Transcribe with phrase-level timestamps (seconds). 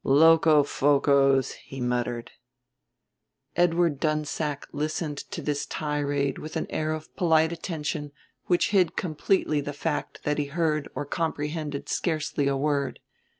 [0.03, 2.31] Locofocos," he muttered.
[3.55, 8.11] Edward Dunsack listened to this tirade with an air of polite attention
[8.47, 12.99] which hid completely the fact that he heard or comprehended scarcely a word.